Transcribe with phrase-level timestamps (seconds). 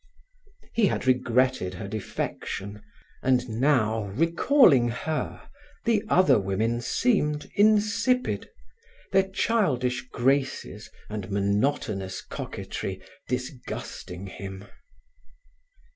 [0.73, 2.81] He had regretted her defection,
[3.21, 5.47] and now, recalling her,
[5.85, 8.49] the other women seemed insipid,
[9.11, 14.65] their childish graces and monotonous coquetry disgusting him.